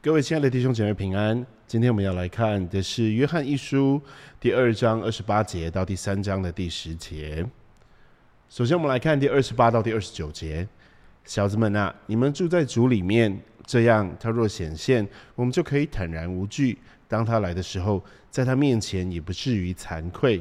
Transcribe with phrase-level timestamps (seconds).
[0.00, 4.00] 各位亲爱的弟兄姐妹平安，今天我们要来看的是《约翰一书》
[4.38, 7.44] 第二章二十八节到第三章的第十节。
[8.48, 10.64] 首先，我们来看第二十八到第二十九节：
[11.24, 16.78] 小子们啊，你们住在主里面，这样他若显现，我们就可以坦然无惧。
[17.08, 20.40] 当他来的时候，在他面前也不至于惭愧。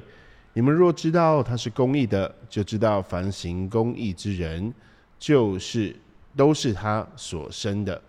[0.54, 4.72] 你们若知道他是公义的，就知道凡行公义之人，
[5.18, 5.96] 就是
[6.36, 8.00] 都是他所生的。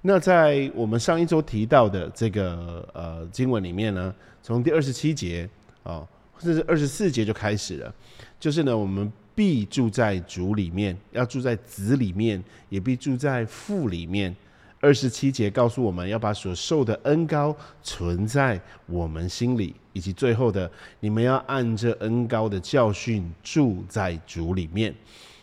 [0.00, 5.48] 那在我们上一周提到的这个呃经文里面呢，从第二十七节
[5.82, 6.06] 啊，
[6.38, 7.92] 甚至二十四节就开始了，
[8.38, 14.34] 就是呢，我们必住在主里面，要住在子里面，也必住在父里面。
[14.80, 24.94] 二十七节告诉我们要把所受的恩高存在我们心里，以及最后的，你们要按着恩高的教训住在主里面。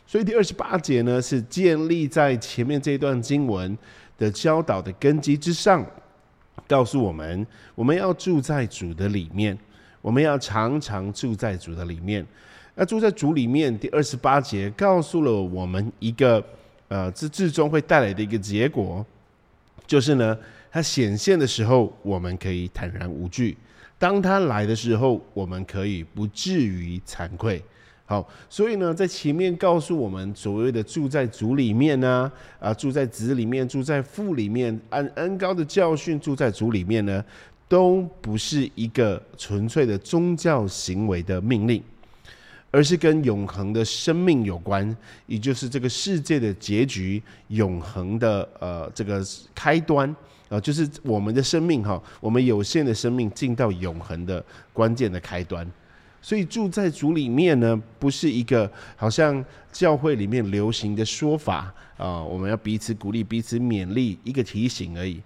[0.07, 3.77] 所以第二十八节呢，是建立在前面这段经文。
[4.17, 5.85] 的教导的根基之上，
[6.67, 9.57] 告诉我们，我们要住在主的里面，
[10.01, 12.25] 我们要常常住在主的里面。
[12.75, 16.43] 那住在主里面，第二十八节告诉了我们一个，
[16.87, 19.05] 呃，这最终会带来的一个结果，
[19.87, 20.37] 就是呢，
[20.71, 23.55] 它显现的时候，我们可以坦然无惧；
[23.97, 27.63] 当它来的时候，我们可以不至于惭愧。
[28.07, 37.25] 好，所以呢，在前面告诉我们，所谓的住在主里面呢，啊，住在子里面，住在父里面，按恩高的教训住在主里面呢，
[37.67, 41.81] 都不是一个纯粹的宗教行为的命令，
[42.69, 44.95] 而是跟永恒的生命有关，
[45.25, 49.19] 也就是这个世界的结局，永恒的呃这个
[49.55, 50.15] 开端
[50.47, 55.67] 啊，就是我们的生命哈，我们有限的生命进到永恒的关键的开端。
[56.25, 62.19] 所以住在主里面呢，不是一个好像教会里面流行的说法啊。
[62.19, 65.21] 我们要彼此鼓励、彼此勉励，一个提醒而已。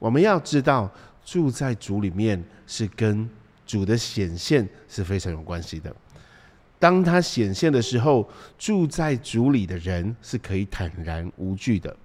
[0.00, 0.90] 我们要知道，
[1.24, 3.30] 住在主里面是跟
[3.64, 5.94] 主的显现是非常有关系的。
[6.80, 8.28] 当他显现的时候，
[8.58, 11.96] 住在主里的人是可以坦然无惧的。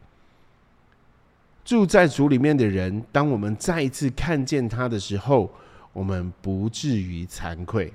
[1.64, 5.52] 住在主里面的人，当我们再一次看见他的时候，
[5.92, 7.92] 我们不至于惭愧。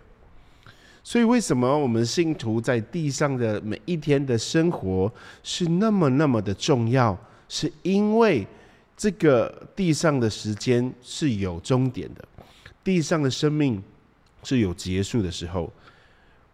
[1.10, 5.12] 所以，为什么我们信徒在地上的每一天的生活
[5.42, 7.18] 是那么那么的重要？
[7.48, 8.46] 是因为
[8.96, 12.24] 这个地上的时间是有终点的，
[12.84, 13.82] 地上的生命
[14.44, 15.72] 是有结束的时候，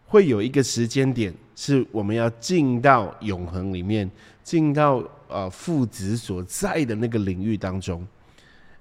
[0.07, 4.11] 会有一个时间点，是我们要进到永恒里面，
[4.43, 8.09] 进到呃父子所在的那个领域当中，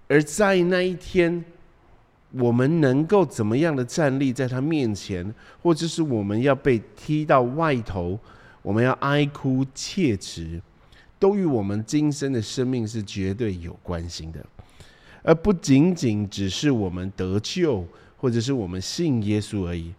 [0.08, 1.44] 而在那一天。
[2.32, 8.20] 我们能够怎么样的站立在他面前，或者是我们要被踢到外头，
[8.62, 10.62] 我们要哀哭切齿，
[11.18, 14.46] 都与我们今生的生命是绝对有关系的，
[15.24, 17.86] 而不仅仅只是我们得救，
[18.18, 19.94] 或者是我们信耶稣而已，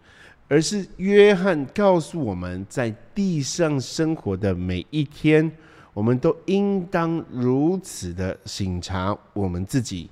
[0.49, 5.51] 而是约翰告诉我们在地上生活的每一天，
[5.95, 10.11] 我们都应当如此的省察我们自己。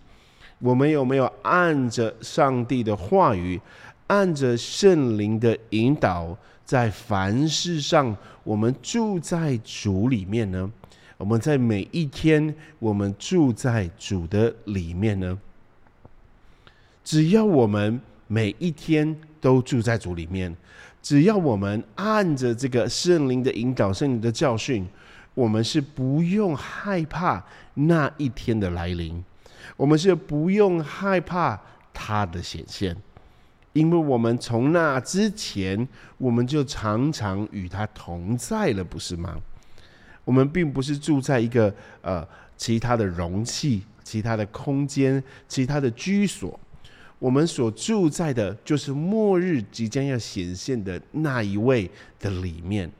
[0.65, 3.61] 我们有没有按着上帝的话语，
[4.07, 10.73] 按着圣灵的引导，在凡事上，我们住在主里面呢？
[11.19, 15.39] 我们在每一天，我们住在主的里面呢？
[17.05, 20.57] 只要我们每一天都住在主里面，
[21.03, 24.89] 只要我们按着这个圣灵的引导、圣灵的教训，
[25.35, 29.23] 我们是不用害怕那一天的来临。
[29.77, 31.61] 我们是不用害怕
[31.93, 32.97] 他的显现，
[33.73, 35.89] 因为我们从那之前，
[36.19, 39.37] 我们就常常与他同在了，不是吗？
[40.25, 46.59] 我们并不是住在一个呃其他的容器、其他的空间、其他的居所，
[47.19, 52.91] 我们所住在的，就是末日即将要显现的那一位的里面。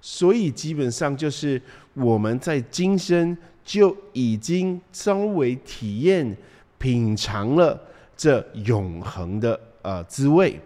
[0.00, 1.60] 所以基本上就是
[1.94, 3.36] 我们在今生。
[3.64, 6.36] 就已经稍微体验、
[6.78, 7.80] 品尝了
[8.16, 10.60] 这永恒的呃滋味，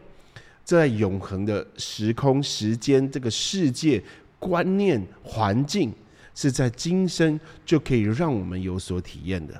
[0.64, 4.02] 在永恒的时空、时间这个世界
[4.38, 5.93] 观念、环境，
[6.34, 9.54] 是在今生就可以让我们有所体验的。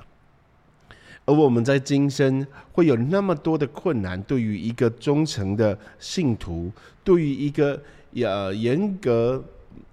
[1.25, 6.71] 而我们在今生会有那么多的困难，对于一个忠诚的信徒，
[7.03, 7.79] 对于一个
[8.15, 9.43] 呃严格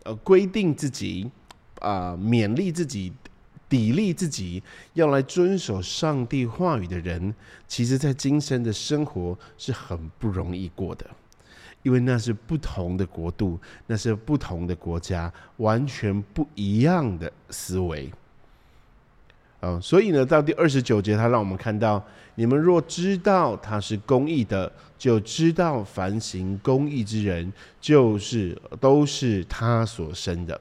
[0.05, 1.31] 呃规定自己
[1.81, 3.13] 啊勉励自己。
[3.69, 4.63] 砥砺自己
[4.93, 7.35] 要来遵守上帝话语的人，
[7.67, 11.09] 其实，在今生的生活是很不容易过的，
[11.83, 18.11] 因为那是不同的国度，那是不同的国家，完全不一样的思维。
[19.61, 27.51] 啊，所以呢，到第二十九节，他让我们看到：你们若知道他是公义的，就知道凡行公义之人，
[27.81, 30.61] 就是都是他所生的。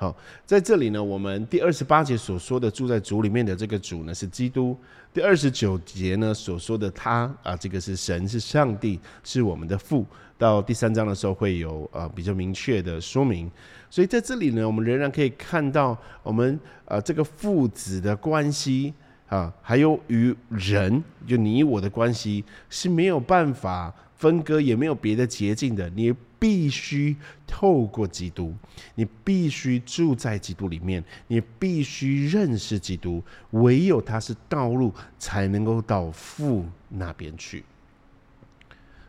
[0.00, 0.16] 好，
[0.46, 4.72] 在这里呢，我们第二十八节所说的住在主里面的这个主呢，是基督；
[5.12, 10.06] 第二十九节呢所说的他啊，这个是神，是上帝，是我们的父。
[10.38, 13.50] 到第三章的时候会有呃比较明确的说明。
[13.90, 18.94] 所以在这里呢，我们仍然可以看到我们呃这个父子的关系
[19.26, 25.90] 啊，还有与人就你我的关系是没有办法分割，也没有别的捷径的。
[25.90, 26.14] 你。
[26.38, 28.54] 必须透过基督，
[28.94, 37.64] 你必须住在基督里面，你必须认识基督，唯有他是道路，才能够到父那边去。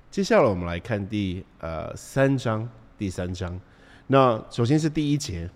[0.10, 2.68] 接下来我们来看第呃三章，
[2.98, 3.60] 第三章。
[4.08, 5.48] 那首先是第一节，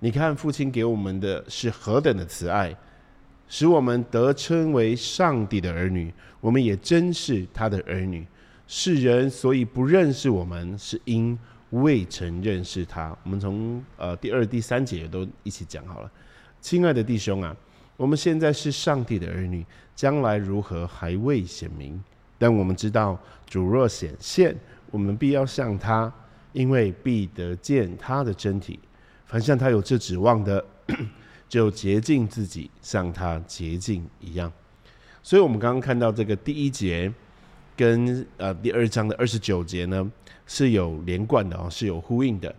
[0.00, 2.74] 你看父亲给我们的是何等的慈爱，
[3.46, 8.26] 使我们得称为上帝的儿女，我们也真是他的儿女。
[8.70, 11.36] 世人所以不认识我们，是因
[11.70, 13.16] 未曾认识他。
[13.24, 16.12] 我们从呃第二、第三节都一起讲好了。
[16.60, 17.56] 亲爱的弟兄啊，
[17.96, 19.64] 我们现在是上帝的儿女，
[19.96, 21.98] 将来如何还未显明。
[22.36, 24.54] 但我们知道，主若显现，
[24.90, 26.12] 我们必要向他，
[26.52, 28.78] 因为必得见他的真体。
[29.24, 30.62] 凡像他有这指望的，
[31.48, 34.52] 就洁净自己，像他洁净一样。
[35.22, 37.10] 所以，我们刚刚看到这个第一节。
[37.78, 40.10] 跟呃第二章的二十九节呢
[40.48, 42.52] 是有连贯的哦，是有呼应的。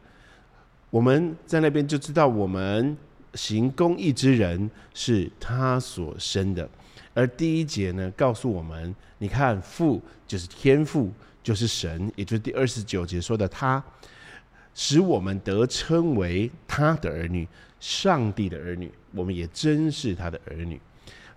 [0.90, 2.96] 我们在那边就知道，我们
[3.34, 6.68] 行公义之人是他所生的。
[7.14, 11.12] 而第一节呢，告诉我们，你看父就是天父，
[11.44, 13.84] 就是神，也就是第二十九节说的他，
[14.74, 17.46] 使我们得称为他的儿女，
[17.82, 20.80] 上帝的儿女，我们也真是他的儿女。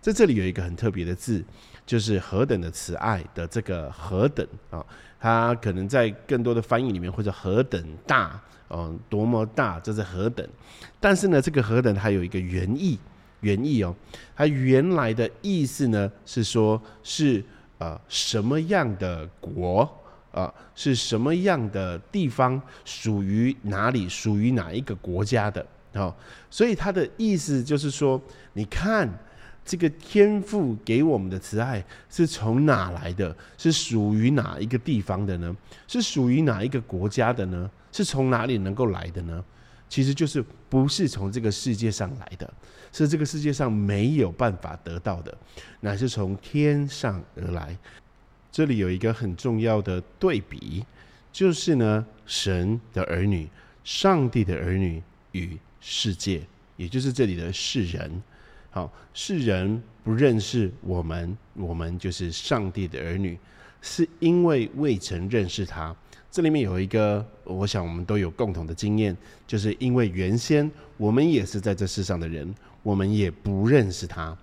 [0.01, 1.45] 在这里有一个很特别的字。
[1.85, 4.85] 就是何等的慈爱的这个何等啊，
[5.19, 8.41] 它可能在更多的翻译里面或者何等大，
[8.71, 10.47] 嗯，多么大，这是何等。
[11.01, 12.99] 但是呢，这个何等还有一个原意，
[13.41, 13.95] 原意哦，
[14.37, 17.45] 它原来的意思呢是说，是
[17.79, 19.89] 呃什么样的国
[20.31, 26.15] 啊，是什么样的地方，属于哪里，属于哪一个国家的啊？
[26.49, 28.21] 所以它的意思就是说，
[28.53, 29.09] 你看。
[29.65, 33.35] 这个天赋给我们的慈爱是从哪来的？
[33.57, 35.57] 是属于哪一个地方的呢？
[35.87, 37.71] 是属于哪一个国家的呢？
[37.93, 39.45] 是从哪里能够来的呢？
[39.89, 42.53] 其实就是不是从这个世界上来的，
[42.93, 45.37] 是这个世界上没有办法得到的，
[45.81, 47.77] 乃是从天上而来。
[48.51, 50.85] 这里有一个很重要的对比，
[51.33, 53.49] 就是呢，神的儿女、
[53.85, 56.43] 上帝的儿女与世界，
[56.77, 58.23] 也就是这里的世人。
[58.75, 63.39] 好，世人不认识我们，我们就是上帝的儿女，
[63.83, 65.95] 是因为未曾认识他。
[66.31, 69.15] 这里面有一个，我想我们都有共同的经验，
[69.47, 74.35] 就是因为原先我们也是在这世上的人，我们也不认识他，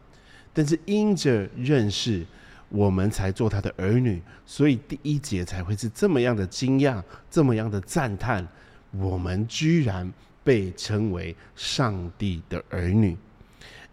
[0.53, 2.23] 但是因着认识，
[2.69, 7.01] 我们才做他的儿女，所以第一节才会是这么样的惊讶，
[7.31, 8.47] 这么样的赞叹，
[8.91, 10.13] 我们居然
[10.43, 13.17] 被称为上帝的儿女。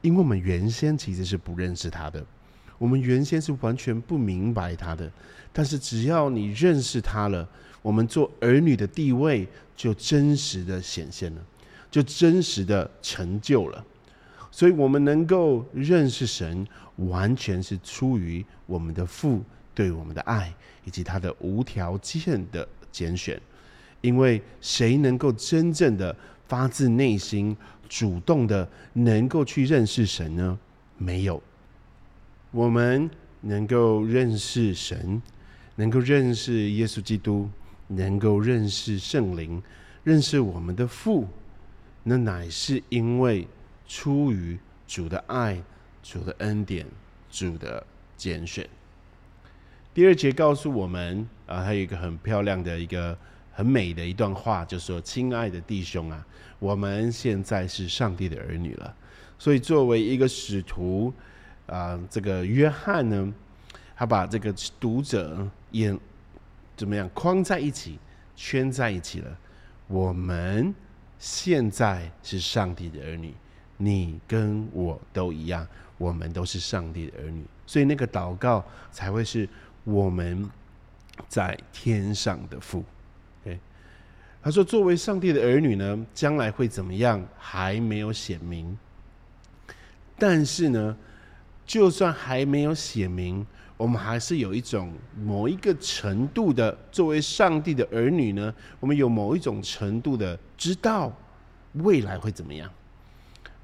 [0.07, 2.25] 因为我们原先其实是不认识他的，
[2.79, 5.11] 我们原先是完全不明白他的。
[5.53, 7.49] 但是只要你认识他了，
[7.83, 11.45] 我们做儿女的地位就真实的显现了，
[11.91, 13.85] 就真实的成就了。
[14.53, 16.65] 所以，我们能够认识神，
[16.99, 19.43] 完全是出于我们的父
[19.75, 23.41] 对我们的爱，以及他的无条件的拣选。
[24.03, 26.15] 因为谁能够真正的
[26.47, 27.57] 发自内心？
[27.89, 30.59] 主动的能够去认识神呢？
[30.99, 31.43] 没有。
[32.51, 35.21] 我们能够认识神，
[35.75, 37.49] 能够认识耶稣基督，
[37.89, 39.63] 能够认识圣灵，
[40.05, 41.27] 认识我们的父，
[42.03, 43.47] 那乃是因为
[43.87, 45.63] 出于主的爱、
[46.03, 46.87] 主的恩典、
[47.31, 48.69] 主的拣选。
[49.93, 53.17] 第二节告诉我们啊，还有一个很漂亮的一个。
[53.57, 56.23] 很美的一段话，就说：“亲爱的弟兄啊，
[56.59, 58.95] 我们现在是上帝的儿女了。
[59.39, 61.11] 所以，作为一个使徒
[61.67, 63.33] 啊，这个约翰呢，
[63.97, 65.99] 他把这个读者也
[66.77, 67.99] 怎么样框在一起、
[68.37, 69.39] 圈在一起了。
[69.87, 70.75] 我们
[71.19, 73.33] 现在是上帝的儿女，
[73.79, 77.43] 你跟我都一样，我们都是上帝的儿女。
[77.67, 79.49] 所以，那个祷告才会是
[79.85, 80.47] 我们
[81.27, 82.85] 在天上的父。”
[84.47, 88.79] 他说：“作为上帝的儿女呢，将来会怎么样还没有显明，
[90.17, 90.97] 但是呢，
[91.67, 93.45] 就算还没有写明，
[93.77, 101.13] 我们还是有一种某一个程度的，作为上帝的儿女呢，我们有某一种程度的知道
[101.73, 102.71] 未来会怎么样，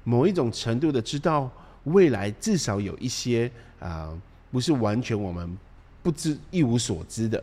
[0.03, 1.49] 某一种程度的知道
[1.85, 3.49] 未来至少有一些
[3.79, 4.13] 啊，
[4.51, 5.57] 不是完全我们
[6.01, 7.41] 不知一无所知的，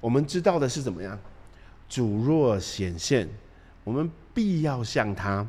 [0.00, 1.18] 我们知道的是怎么样，
[1.90, 3.28] 主若显现，
[3.84, 5.46] 我们必要向他，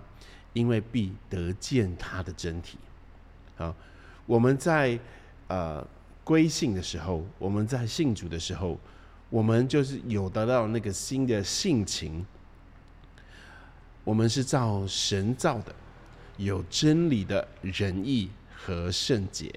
[0.53, 2.77] 因为必得见他的真体。
[3.57, 3.73] 啊，
[4.25, 4.99] 我们在
[5.47, 5.87] 呃
[6.23, 8.79] 归信的时候，我们在信主的时候，
[9.29, 12.25] 我们就是有得到那个新的性情。
[14.03, 15.75] 我们是照神造的，
[16.37, 19.53] 有真理的仁义和圣洁。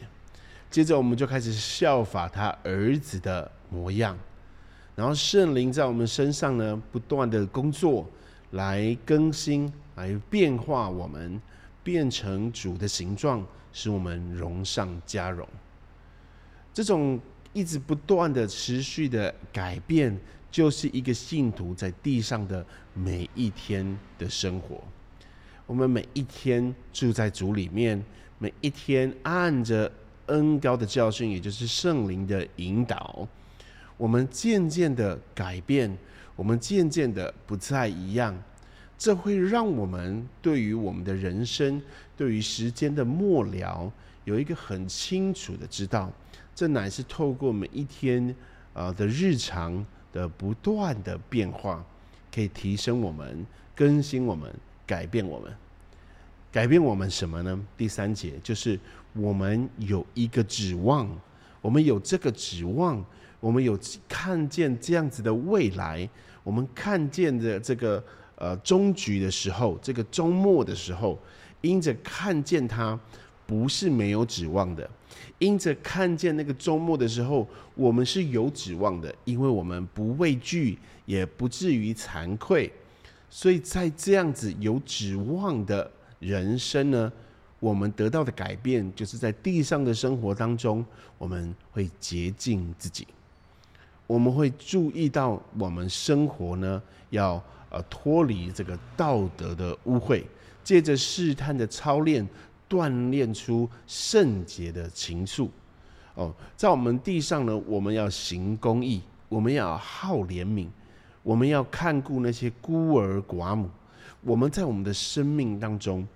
[0.71, 4.19] 接着，我们就开始效法他儿子的模样，
[4.95, 8.07] 然后圣灵在我们身上呢，不断的工作，
[8.53, 11.41] 来更新，来变化我们，
[11.83, 13.45] 变成主的形状。
[13.77, 15.45] 使我们荣上加荣，
[16.73, 17.19] 这种
[17.53, 20.17] 一直不断的、持续的改变，
[20.49, 24.81] 就是一个信徒在地上的每一天的生活。
[25.67, 28.01] 我们每一天住在主里面，
[28.39, 29.91] 每一天按着
[30.27, 33.27] 恩高的教训，也就是圣灵的引导，
[33.97, 35.97] 我们渐渐的改变，
[36.37, 38.37] 我们渐渐的不再一样。
[38.97, 41.83] 这会让我们对于我们的人生，
[42.17, 43.93] 对于时间的末了，
[44.25, 46.11] 有一个很清楚的知道，
[46.55, 48.35] 这乃是透过每一天
[48.73, 51.85] 啊的日常的不断的变化，
[52.33, 54.53] 可以提升我们、更新我们、
[54.87, 55.53] 改变我们。
[56.53, 57.61] 改变我们什么呢？
[57.77, 58.79] 第三节就是
[59.13, 61.11] 我们有一个指望，
[61.61, 63.05] 我们有这个指望，
[63.45, 66.09] 我们有看见这样子的未来，
[66.43, 68.03] 我们看见的这个。
[68.37, 71.17] 呃，终局的时候，这个周末的时候，
[71.61, 72.99] 因着看见他
[73.47, 74.91] 不是没有指望的，
[75.39, 77.47] 因着看见那个周末的时候，
[77.77, 82.71] 我们是有指望的，因为我们不畏惧，也不至于惭愧，
[83.31, 87.11] 所以在这样子有指望的人生呢，
[87.61, 90.85] 我们得到的改变，就是在地上的生活当中，
[91.19, 93.07] 我们会洁净自己，
[94.07, 97.43] 我们会注意到我们生活呢要。
[97.71, 100.23] 呃，脱离这个道德的污秽，
[100.63, 102.25] 借着试探的操练，
[102.71, 105.49] 锻炼出圣洁的情愫。
[106.15, 110.69] 哦，在我们地上呢，我们要行公义，我们要好怜悯，
[111.25, 113.69] 我们要看顾那些孤儿寡母。
[114.21, 116.07] 我们在我们的生命当中，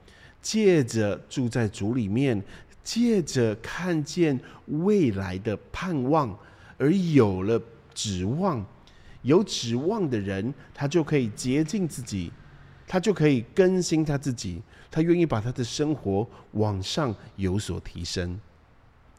[0.41, 2.41] 借着住在主里面，
[2.85, 6.39] 借着看见未来的盼望，
[6.77, 7.61] 而有了
[7.99, 8.65] 指望。
[9.23, 12.31] 有指望的人，他就可以洁净自己，
[12.87, 14.63] 他就可以更新他自己，
[14.93, 18.41] 他愿意把他的生活往上有所提升。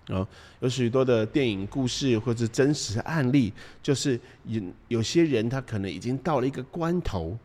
[0.08, 0.26] 啊，
[0.62, 3.52] 有许多的电影故事或者真实案例，
[3.84, 7.38] 就是有有些人他可能已经到了一个关头，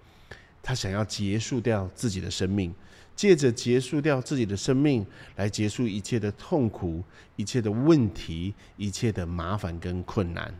[0.62, 2.72] 他想要结束掉自己的生命，
[3.16, 7.02] 借着结束掉自己的生命来结束一切的痛苦、
[7.34, 10.54] 一切的问题、一切的麻烦跟困难。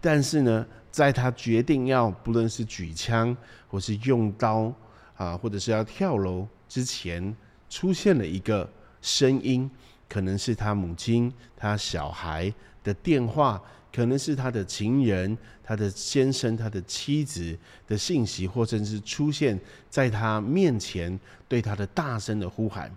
[0.00, 3.36] 但是呢，在他决定要不论是举枪
[3.68, 4.72] 或是用刀
[5.16, 7.36] 啊，或者是要跳楼之前，
[7.68, 8.68] 出现了一个
[9.02, 9.70] 声音，
[10.08, 12.52] 可能是他母亲、他小孩
[12.84, 13.60] 的电话，
[13.92, 19.58] 可能是他的情人、他的先生、他的妻子的信息，或者是出现
[19.90, 22.90] 在他面前，对他的大声的呼喊。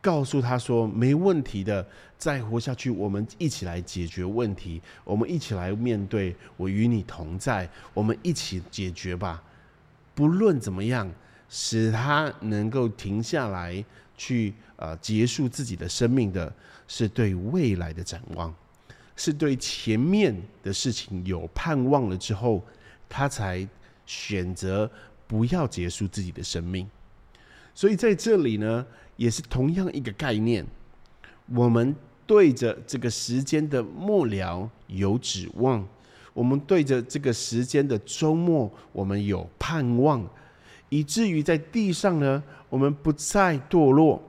[0.00, 6.34] 告诉他说：“没问题的，再活下去，我们一起来解决问题，我们一起来面对。
[6.56, 9.42] 我与你同在，我们一起解决吧。
[10.14, 11.10] 不论怎么样，
[11.48, 13.84] 使他能够停下来，
[14.16, 16.50] 去呃结束自己的生命的，
[16.88, 18.54] 是对未来的展望，
[19.16, 22.64] 是对前面的事情有盼望了之后，
[23.08, 23.66] 他才
[24.06, 24.90] 选择
[25.26, 26.88] 不要结束自己的生命。
[27.80, 28.86] 所以在这里呢。”
[29.20, 30.66] 也是同样一个概念，
[31.54, 31.94] 我们
[32.26, 35.86] 对着这个时间的末了有指望，
[36.32, 40.26] 我们对着这个时间的周末，我们有盼望，
[40.88, 44.22] 以至于在地上呢，我们不再堕落，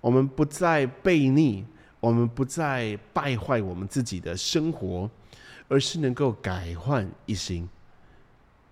[0.00, 1.64] 我们不再悖逆，
[1.98, 5.10] 我们不再败坏我们自己的生活，
[5.66, 7.68] 而是能够改换一新，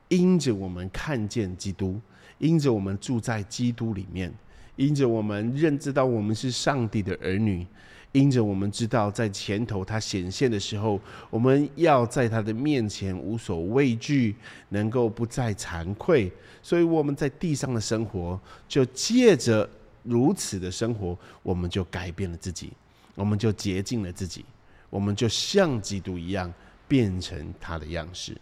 [0.07, 2.01] 因着我们看见基督，
[2.39, 4.33] 因着我们住在基督里面。
[4.77, 7.67] 因着我们认知到我们是上帝的儿女，
[8.13, 11.01] 因着我们知道在前头他显现的时候，
[11.31, 14.37] 我们要在他的面前无所畏惧，
[14.69, 16.31] 能够不再惭愧，
[16.63, 18.39] 所以我们在地上的生活
[18.69, 19.67] 就借着
[20.03, 22.71] 如此的生活，我们就改变了自己，
[23.15, 24.45] 我们就洁净了自己，
[24.91, 26.53] 我们就像基督一样
[26.87, 28.37] 变成他的样式。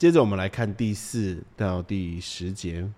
[0.00, 2.90] 接着我们来看第四到第十节，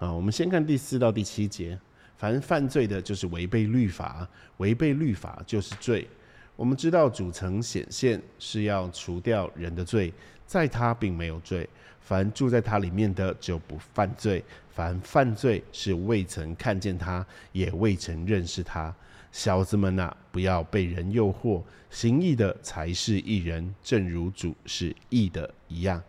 [0.00, 1.78] 啊，我们先看第四到第七节。
[2.16, 4.26] 凡犯罪的，就是违背律法；
[4.56, 6.08] 违背律法就是罪。
[6.56, 10.12] 我们知道主曾显现是要除掉人的罪，
[10.44, 11.68] 在他并没有罪。
[12.00, 18.92] 凡住在他里面的就不犯罪；凡犯罪是未曾看见他，也未曾认识他。
[19.30, 26.02] 小子们呐，不要被人诱惑，行义的才是义人，正如主是义的一样。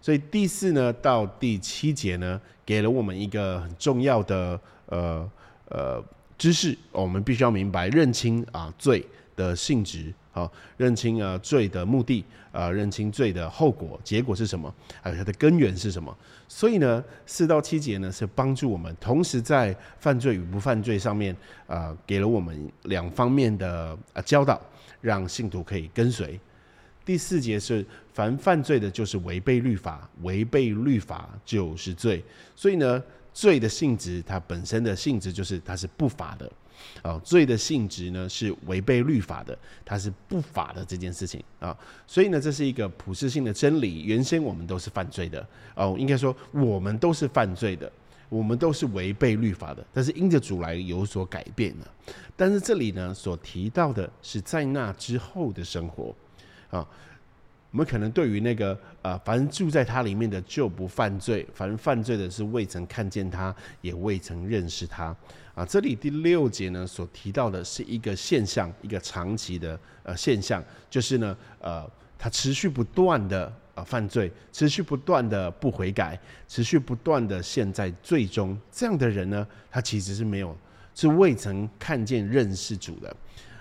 [0.00, 5.30] 所以第四呢到第七节呢，给了我们一个很重要的呃
[5.68, 6.04] 呃
[6.38, 16.16] 知识，我们必须要明白认清啊罪的性质，好认清啊罪的目的，啊认清罪的后果，结果是什么，还有它的根源是什么。
[16.48, 24.60] 所以呢，四到七节呢是帮助我们，同时在犯罪与不犯罪上面啊，给了我们两方面的啊教导，
[25.00, 26.40] 让信徒可以跟随。
[27.04, 32.22] 第四节是凡犯罪的，就是违背律法；违背律法就是罪。
[32.54, 33.02] 所以呢，
[33.32, 36.50] 罪的性质，它本身的性质就是它是不法的。
[37.02, 41.76] 啊，罪的性质呢是违背律法的，它是不法的这件事情啊。
[42.06, 44.02] 所以呢，这是一个普世性的真理。
[44.04, 47.90] 原先我们都是犯罪的哦，应该说我们都是犯罪的，
[48.30, 49.84] 我们都是违背律法的。
[49.92, 51.88] 但是因着主来有所改变了。
[52.34, 56.14] 但是这里呢，所提到的是在那之后的生活。
[56.70, 56.86] 啊，
[57.70, 65.14] 我们可能对于那个啊，凡住在他里面的就不犯罪，凡犯罪的是未曾看见他，也未曾认识他。
[65.54, 80.56] 啊，这里第六节呢所提到的是一个现象，一个长期的呃现象，就是呢，呃，他持续不断的呃犯罪，持续不断的不悔改，持续不断的陷在最终这样的人呢，他其实是没有，
[80.94, 83.16] 是未曾看见认识主的，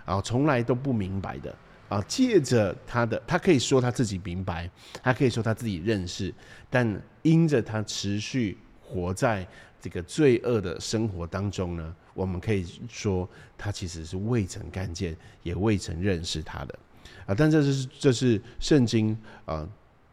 [0.05, 1.53] 啊，从来都不明白的。
[1.89, 4.69] 啊，借着他的，他可以说他自己明白，
[5.01, 6.31] 他可以说他自己认识，
[6.69, 9.45] 但因着他持续活在
[9.81, 16.77] 这个罪恶的生活当中呢，我们可以说他其实是未曾看见，也未曾认识他的。
[17.25, 19.67] 啊，但这是这是圣经啊，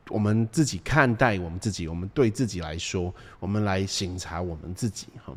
[0.08, 5.36] 我们自己看待我们自己，我们对自己来说，我们来省察我们自己哈。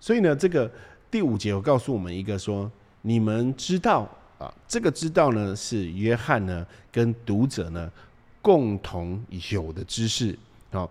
[0.00, 0.70] 所以呢，这个
[1.10, 4.10] 第五节我告诉我们一个说，你们知道。
[4.44, 7.90] 啊，这个知道呢，是约翰呢跟读者呢
[8.42, 10.38] 共同有的知识，
[10.72, 10.88] 哦，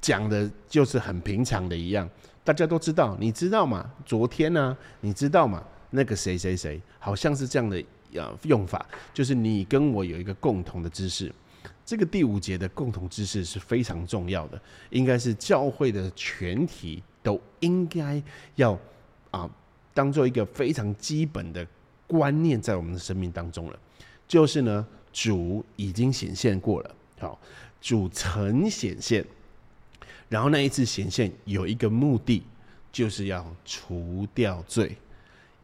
[0.00, 2.08] 讲的就是很平常的一样，
[2.42, 3.90] 大家都知道，你知道吗？
[4.06, 5.62] 昨天呢，你知道吗？
[5.90, 11.30] 那个谁谁谁，好像是这样的呃用法，就是你跟我有一个共同的知识。
[11.84, 18.22] 这个第五节的共同知识是非常重要的，应该是教会的全体都应该
[18.54, 18.78] 要
[19.30, 19.48] 啊
[19.92, 21.66] 当做一个非常基本的。
[22.06, 23.78] 观念在我们的生命当中了，
[24.28, 27.40] 就是呢，主已经显现过了，好，
[27.80, 29.24] 主曾显现，
[30.28, 32.42] 然后那一次显现有一个目的，
[32.92, 34.96] 就是要除掉罪，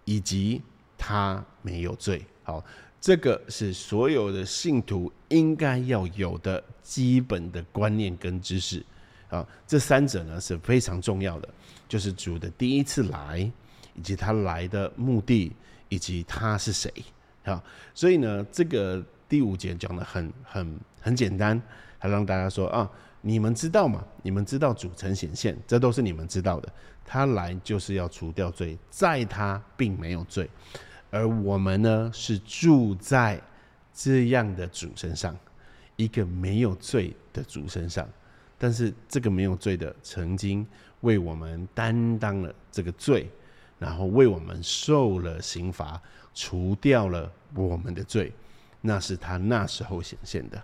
[0.05, 0.63] 以及
[0.97, 2.65] 他没有罪，好，
[3.01, 8.85] 这个是所有的信徒应该要有的基本的观念跟知识，
[9.29, 11.49] 啊，这三者呢是非常重要的，
[11.87, 13.39] 就是主的第一次来，
[13.95, 15.53] 以及他来的目的。
[15.91, 16.91] 以及他是谁
[17.45, 17.63] 啊？
[17.93, 21.61] 所以呢，这个第五节讲的很很很简单，
[21.99, 24.03] 还让大家说啊，你们知道吗？
[24.23, 26.73] 你们知道主曾显现，这都是你们知道的。
[27.05, 30.49] 他来就是要除掉罪，在他并没有罪，
[31.11, 33.41] 而我们呢是住在
[33.93, 35.37] 这样的主身上，
[35.97, 38.09] 一个没有罪的主身上。
[38.57, 40.65] 但是这个没有罪的，曾经
[41.01, 43.29] 为我们担当了这个罪。
[43.81, 46.01] 然后为我们受了刑罚，
[46.35, 48.31] 除掉了我们的罪，
[48.83, 50.63] 那是他那时候显现的。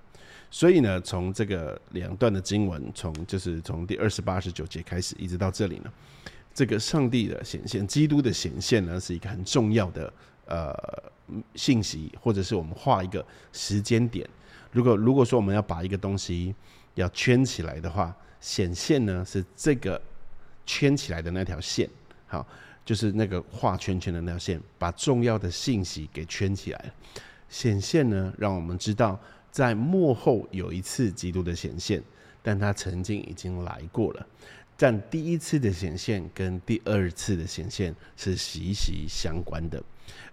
[0.51, 5.91] 所以呢，从这个两段的经文，从就是从第二十八、十九节开始，一直到这里呢，
[6.55, 10.13] 这个上帝的显现、基督的显现呢，是一个很重要的
[10.45, 10.75] 呃
[11.55, 14.29] 信息，或者是我们画一个时间点。
[14.71, 16.55] 如果如果说我们要把一个东西
[16.95, 20.01] 要圈起来的话，显现呢是这个
[20.67, 21.89] 圈起来的那条线，
[22.27, 22.47] 好。
[22.87, 26.95] 就是那个画圈圈的那条线，把重要的信息给圈起来了。
[27.51, 29.21] 显现呢，让我们知道
[29.51, 32.03] 在幕后有一次基督的显现，
[32.43, 34.27] 但他曾经已经来过了。
[34.79, 39.83] 但第一次的显现跟第二次的显现是息息相关的。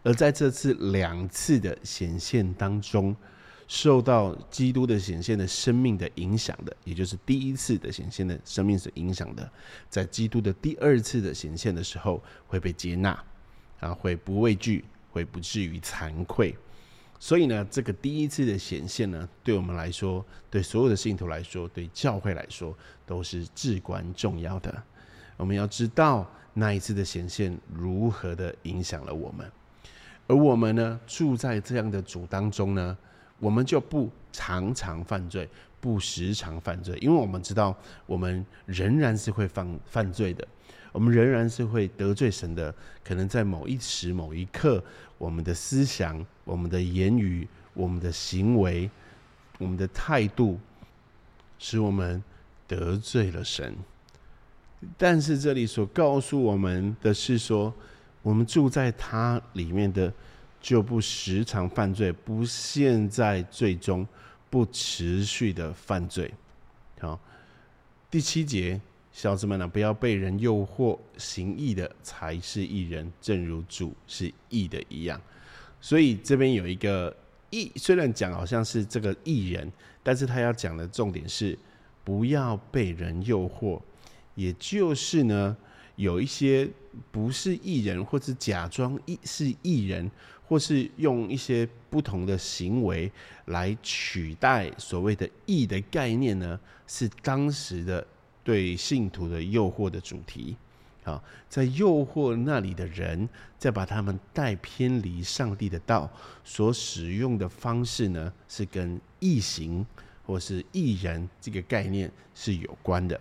[0.03, 3.15] 而在这次两次的显现当中，
[3.67, 9.49] 受到基督的显现的生命的影响的，也就是第一次的显现的生命所影响的，
[9.89, 13.23] 在基督的第二次的显现的时候会被接纳，
[13.79, 16.55] 啊，会不畏惧，会不至于惭愧。
[17.19, 24.83] 所以呢，这个第一次的显现呢，对我们来说，对所有的信徒来说，对教会来说，都是至关重要的。
[25.37, 29.49] 我们要知道那一次的显现如何的影响了我们，
[30.27, 32.97] 而我们呢，住在这样的主当中呢，
[33.43, 35.49] 我们就不常常犯罪，
[35.81, 37.75] 不时常犯罪，因为我们知道，
[38.05, 40.47] 我们仍然是会犯犯罪的。
[40.93, 44.81] 我们仍然是会得罪神的，可能在某一时某一刻，
[45.17, 48.89] 我们的思想、我们的言语、我们的行为、
[49.57, 50.57] 我们的态度，
[51.59, 52.23] 使我们
[52.65, 53.75] 得罪了神。
[54.97, 57.73] 但是这里所告诉我们的是说，
[58.21, 60.13] 我们住在他里面的，
[60.63, 64.07] 就不时常犯罪，不陷在罪中，
[64.49, 66.33] 不持续的犯罪。
[66.99, 67.19] 好，
[68.09, 68.81] 第七节。
[69.11, 75.21] 小子们呢，不要被人诱惑，行义的才是义人，正如主是义的一样。
[75.79, 77.15] 所以这边有一个
[77.51, 79.71] 义，虽然讲好像是这个义人，
[80.01, 81.55] 但是他要讲的重点是
[82.03, 83.79] 不要被人诱惑，
[84.33, 85.55] 也就是呢，
[85.95, 86.67] 有一些
[87.11, 90.09] 不是义人，或是假装义是义人，
[90.47, 93.11] 或是用一些不同的行为
[93.45, 98.05] 来取代所谓的义的概念呢，是当时的。
[98.45, 100.57] 对信徒的诱惑的主题，
[101.05, 106.11] 啊，在诱惑那里的人，再把他们带偏离上帝的道，
[106.43, 109.85] 所使用的方式呢，是跟异行
[110.25, 113.17] 或是异人这个概念是有关的。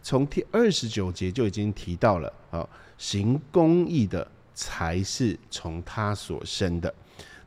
[0.00, 4.24] 从第二十九节就已经提到了，啊，行公义的
[4.60, 6.94] 才是从他所生的。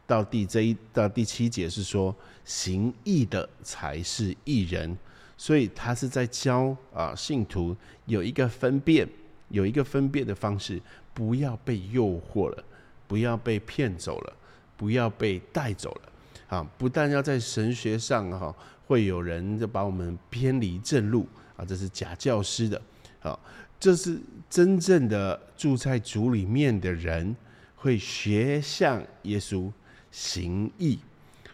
[0.07, 4.97] 到第这一到第七节是说，行义的才是义人。
[5.37, 7.75] 所以他是在教啊信徒
[8.07, 9.07] 有一个分辨，
[9.49, 10.81] 有一个分辨的方式，
[11.13, 12.63] 不要被诱惑了，
[13.07, 14.33] 不要被骗走了，
[14.75, 16.57] 不要被带走了。
[16.57, 18.55] 啊，不但要在神学上哈，
[18.87, 22.81] 会有人就把我们偏离正路啊，这是假教师的。
[23.21, 23.39] 啊，
[23.83, 24.17] 这是
[24.49, 27.35] 真正的住在主里面的人，
[27.75, 29.69] 会学像耶稣
[30.09, 30.99] 行义，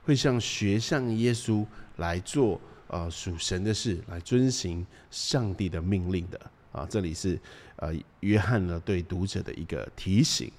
[0.03, 1.65] 会像学像耶稣
[1.97, 2.61] 来做。
[2.87, 6.39] 啊，属神的事来遵行上帝的命令的
[6.71, 7.39] 啊，这里是
[7.77, 10.51] 呃约翰呢对读者的一个提醒。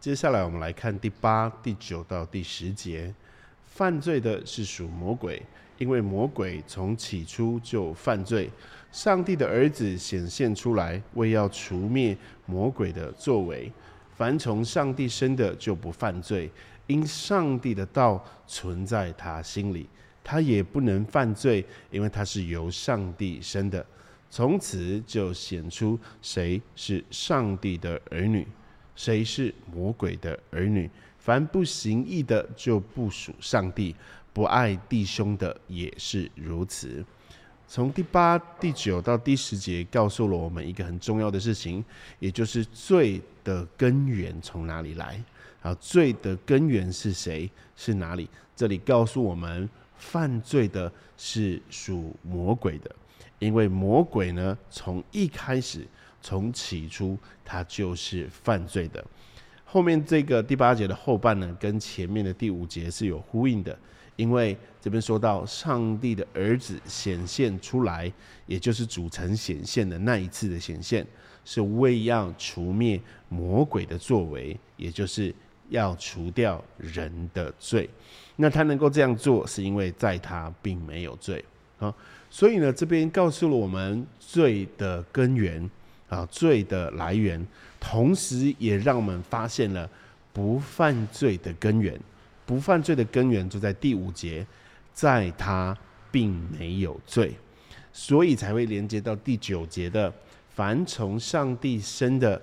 [0.00, 3.12] 接下来我们来看第八、第九到第十节，
[3.64, 5.40] 犯罪的是属魔鬼，
[5.80, 8.50] 因为魔鬼从起初就犯罪。
[8.92, 12.14] 上帝的儿子显现出来，为要除灭
[12.44, 13.72] 魔鬼的作为。
[14.14, 16.50] 凡从上帝生的就不犯罪，
[16.86, 19.88] 因上帝的道存在他心里。
[20.22, 23.84] 他也不能犯罪，因为他是由上帝生的。
[24.28, 28.46] 从此就显出谁是上帝的儿女，
[28.94, 30.90] 谁是魔鬼的儿女。
[31.18, 33.94] 凡不行义的，就不属上帝；
[34.32, 37.04] 不爱弟兄的，也是如此。
[37.66, 41.84] 从第八、第九到第十节，告诉了我们一个很重要的事情，
[42.18, 45.22] 也就是罪的根源从哪里来？
[45.62, 47.50] 啊，罪的根源是谁？
[47.76, 48.28] 是哪里？
[48.56, 49.68] 这里告诉我们。
[50.00, 52.90] 犯罪的是属魔鬼的，
[53.38, 55.86] 因为魔鬼呢，从一开始，
[56.22, 59.04] 从起初，他就是犯罪的。
[59.66, 63.78] 后面这个第八节的后半呢，跟前面的第五节是有呼应的，
[64.20, 68.12] 因为这边说到上帝的儿子显现出来，
[68.44, 71.06] 也就是主成显现的那一次的显现，
[71.42, 75.34] 是为要除灭魔鬼的作为，也就是
[75.70, 77.88] 要除掉人的罪。
[78.36, 81.42] 那他能够这样做，是因为在他并没有罪
[81.78, 81.94] 啊，
[82.28, 85.70] 所以呢，这边告诉了我们罪的根源
[86.10, 87.42] 啊，罪的来源，
[87.80, 89.88] 同时也让我们发现了
[90.30, 91.98] 不犯罪的根源。
[92.50, 94.44] 不犯罪的根源就在第五节，
[94.92, 95.76] 在他
[96.10, 97.32] 并没有罪，
[97.92, 100.12] 所以才会连接到第九节的，
[100.48, 102.42] 凡从上帝生的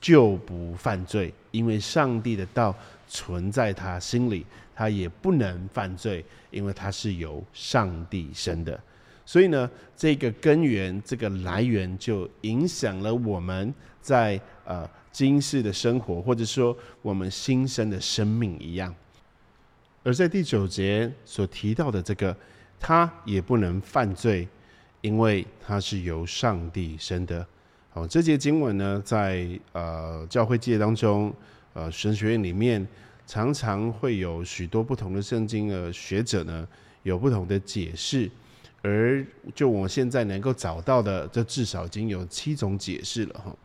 [0.00, 2.72] 就不犯罪，因为上帝的道
[3.08, 4.46] 存在他心里。
[4.72, 8.80] 他也不能犯罪，因为他是由上帝生的，
[9.26, 18.94] 所以呢，这个根源、这个来源就影响了我们在呃今世的生活，或者说我们新生的生命一样。
[20.02, 22.36] 而在第九节所提到的这个，
[22.78, 24.48] 他也不能犯罪，
[25.00, 27.46] 因为他是由上帝生的。
[27.90, 31.32] 好，这节经文呢，在呃教会界当中，
[31.72, 32.86] 呃神学院里面。
[33.26, 36.66] 常常会有许多不同的圣经的学者呢，
[37.04, 38.28] 有不同的解释。
[38.82, 43.56] 而就我现在能够找到的，这至少已经有七种解释了哈。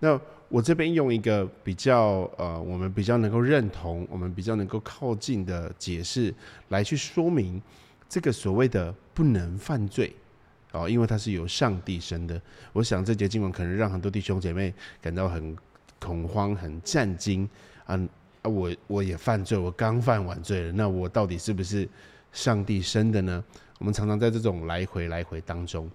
[0.00, 6.32] 那我这边用一个比较呃，我们比较能够认同，我们比较能够靠近的解释
[6.68, 7.60] 来去说明
[8.08, 10.14] 这个所谓的不能犯罪
[10.72, 12.40] 哦，因为它是由上帝生的。
[12.72, 15.56] 我想这节经文可能让很多弟兄姐妹感到很
[15.98, 17.48] 恐慌、很战惊
[17.84, 17.98] 啊
[18.42, 18.48] 啊！
[18.48, 21.88] 我我也犯罪，我刚犯完罪了，那我到底是不是
[22.32, 23.42] 上帝生的呢？
[23.78, 25.90] 我们常常在这种来回来回当中，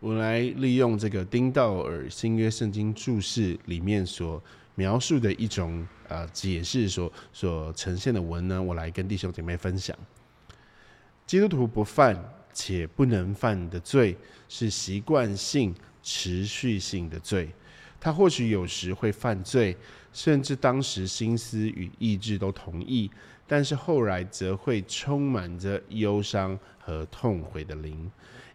[0.00, 4.42] 我来利用这个丁道尔新约圣经注释里面所
[4.74, 9.94] 描述的一种呃解释所所呈现的文呢，我来跟弟兄姐妹分享。
[11.26, 12.18] 基督徒不犯
[12.54, 14.16] 且不能犯的罪，
[14.48, 17.50] 是习惯性、持续性的罪。
[18.00, 19.76] 他或许有时会犯罪，
[20.14, 23.10] 甚至当时心思与意志都同意。
[23.46, 28.10] 但是后来则会充满着忧伤和痛悔的灵，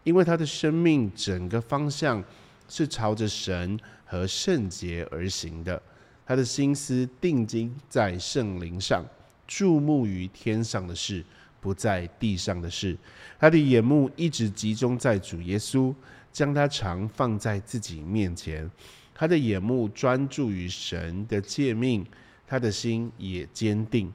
[0.06, 2.24] 因为他的生命整个方向
[2.70, 5.82] 是朝着神和圣洁而行的。
[6.26, 9.04] 他的心思定睛在圣灵上，
[9.46, 11.24] 注目于天上的事，
[11.60, 12.98] 不在地上的事。
[13.40, 15.94] 他的眼目一直集中在主耶稣，
[16.32, 18.70] 将他常放在自己面前。
[19.14, 22.06] 他的眼目专注于神的诫命，
[22.48, 24.12] 他的心也坚定。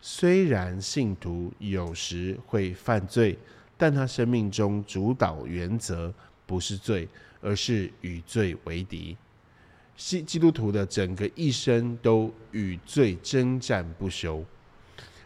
[0.00, 3.36] 虽然信徒有时会犯罪，
[3.80, 6.12] 但他生命中主导原则
[6.44, 7.08] 不是罪，
[7.40, 9.16] 而是与罪为敌。
[9.96, 14.44] 基基督徒的整个一生都与罪征战不休。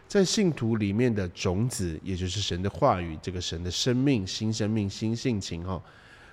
[0.07, 5.83] 在信徒里面的种子，也就是神的话语，这个神的生命、新生命、新性情，哦，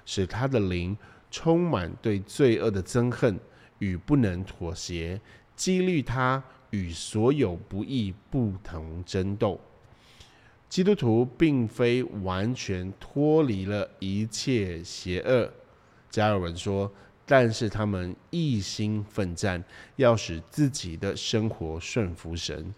[0.07, 0.97] 使他的灵
[1.29, 3.37] 充满对罪恶的憎恨
[3.81, 5.21] 与不能妥协，
[5.57, 6.41] 激励他。
[6.71, 9.61] 与所有不义不同争斗，
[10.73, 15.53] 基督徒并非完全脱离了一切邪恶。
[16.09, 16.91] 加尔文说
[17.29, 19.63] ：“但是他们一心奋战，
[19.97, 22.75] 要使自己的生活顺服神。”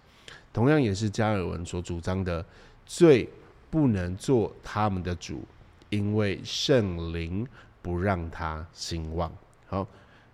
[0.52, 2.44] 同样也是加尔文所主张的：
[2.84, 3.30] 罪
[3.70, 5.44] 不能做他们的主，
[5.88, 7.46] 因为圣灵
[7.80, 9.32] 不让他兴旺。
[9.66, 9.86] 好。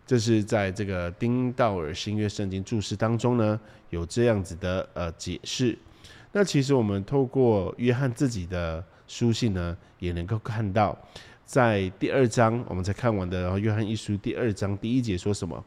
[0.06, 5.78] 这是在这个丁道尔新约圣经注释当中呢，有这样子的呃解释。
[6.32, 10.96] 那其实我们透过约翰自己的书信呢，也能够看到，
[11.44, 15.64] 在第二章我们才看完的，然后约翰一书第二章第一节说什么？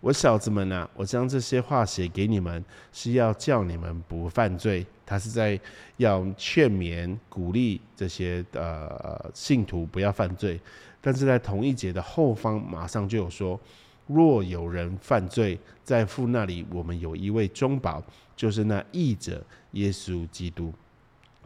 [0.00, 4.86] 我小子们呐，我将这些话写给你们，是要叫你们不犯罪。
[5.06, 5.58] 他是在
[5.98, 10.60] 要劝勉、鼓励这些呃信徒不要犯罪。
[11.00, 13.58] 但是在同一节的后方，马上就有说：
[14.06, 18.02] 若有人犯罪，在父那里，我们有一位中保，
[18.36, 19.42] 就是那义者
[19.74, 20.72] 耶稣基督。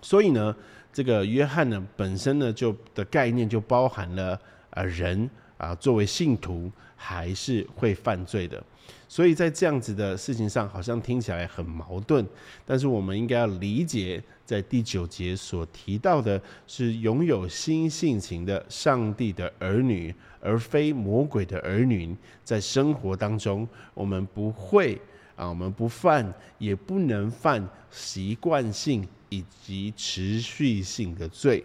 [0.00, 0.54] 所以呢，
[0.92, 8.62] 这个约翰呢，本身呢，就的概念就包含了呃人啊，作为信徒还是会犯罪的。
[9.06, 12.24] 所以在这样子的事情上，好像听起来很矛盾。
[12.64, 22.14] 但是我们应该要理解，在第九节所提到的是拥有新性情的上帝的儿女，而非魔鬼的儿女。
[22.44, 25.00] 在生活当中，我们不会
[25.38, 31.64] 啊，我们不犯，也不能犯习惯性以及持续性的罪，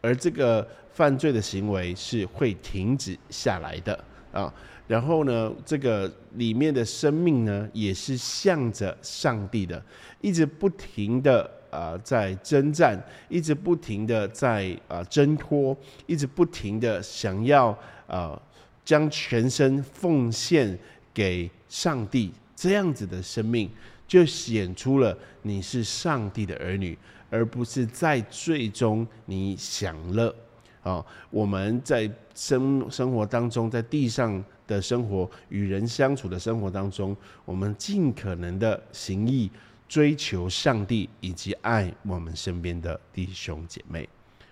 [0.00, 4.52] 而这个犯罪的行为是会停止下来的啊。
[4.88, 9.80] 然后呢，这个里面的生命呢，也是向着上帝的，
[10.22, 18.40] 一直不停的啊在征战，一直不停的在啊挣脱，一直不停的想要啊
[18.82, 20.76] 将全身奉献
[21.14, 23.70] 给上帝，这样子的生命，
[24.06, 26.98] 就显出了你是上帝的儿女，
[27.30, 30.34] 而不是在最终你享乐
[30.82, 31.02] 啊。
[31.30, 34.44] 我们在生生活当中，在地上。
[34.70, 39.50] 的生活与人相处的生活当中，我们尽可能的行义，
[39.88, 44.08] 追求上帝以及爱我们身边的弟兄姐妹。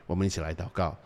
[0.07, 0.99] 我们一起来祷告，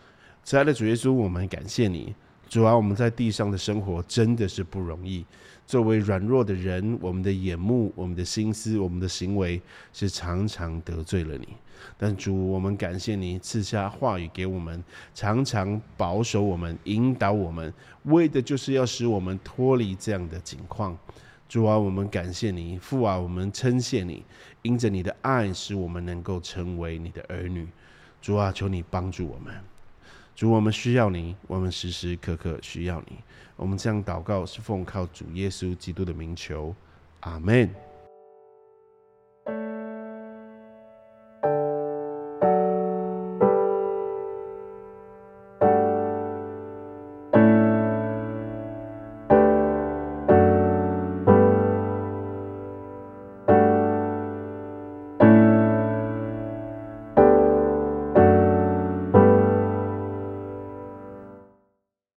[0.42, 2.14] 亲爱的主耶稣，我们感谢你。
[2.52, 5.24] 主啊，我们在地上的生活真的是不容易。
[5.66, 9.58] 作为软弱的人，我们的眼目、我们的心思、我们的行为，
[9.90, 11.48] 是常常得罪了你。
[11.96, 14.84] 但主，我们感谢你赐下话语给我们，
[15.14, 20.94] 常常保守我们、引导我们，为的就是要使我们脱离这样的境况。
[21.48, 24.22] 主啊，我们感谢你；父啊，我们称谢你。
[24.60, 27.66] 因着你的爱，使我们能够成为你的儿女。
[28.20, 29.54] 主啊，求你帮助我们。
[30.34, 33.18] 主，我们需要你，我们时时刻刻需要你。
[33.56, 36.74] 我们这样祷告，是奉靠主耶稣基督的名求，
[37.20, 37.68] 阿门。